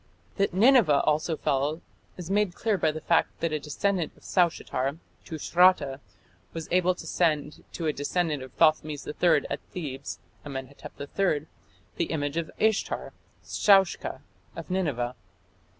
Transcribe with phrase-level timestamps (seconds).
[0.37, 1.79] That Nineveh also fell
[2.17, 5.99] is made clear by the fact that a descendant of Saushatar (Tushratta)
[6.53, 11.45] was able to send to a descendant of Thothmes III at Thebes (Amenhotep III)
[11.97, 13.13] the image of Ishtar
[13.45, 14.21] (Shaushka)
[14.55, 15.13] of Nineveh.